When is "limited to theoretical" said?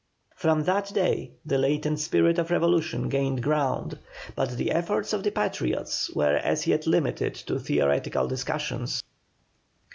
6.87-8.27